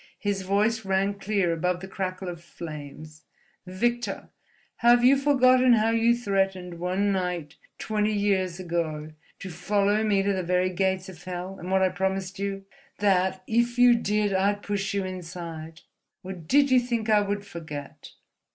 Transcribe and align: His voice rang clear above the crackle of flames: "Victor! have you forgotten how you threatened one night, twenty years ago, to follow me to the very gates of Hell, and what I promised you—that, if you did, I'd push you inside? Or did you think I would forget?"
His 0.17 0.41
voice 0.41 0.83
rang 0.83 1.13
clear 1.19 1.53
above 1.53 1.79
the 1.79 1.87
crackle 1.87 2.27
of 2.27 2.43
flames: 2.43 3.21
"Victor! 3.67 4.29
have 4.77 5.05
you 5.05 5.15
forgotten 5.15 5.73
how 5.73 5.91
you 5.91 6.15
threatened 6.15 6.79
one 6.79 7.11
night, 7.11 7.57
twenty 7.77 8.11
years 8.11 8.59
ago, 8.59 9.11
to 9.37 9.49
follow 9.51 10.03
me 10.03 10.23
to 10.23 10.33
the 10.33 10.41
very 10.41 10.71
gates 10.71 11.07
of 11.07 11.23
Hell, 11.23 11.55
and 11.59 11.69
what 11.69 11.83
I 11.83 11.89
promised 11.89 12.39
you—that, 12.39 13.43
if 13.45 13.77
you 13.77 13.93
did, 13.93 14.33
I'd 14.33 14.63
push 14.63 14.91
you 14.95 15.05
inside? 15.05 15.81
Or 16.23 16.33
did 16.33 16.71
you 16.71 16.79
think 16.79 17.07
I 17.07 17.21
would 17.21 17.45
forget?" 17.45 18.13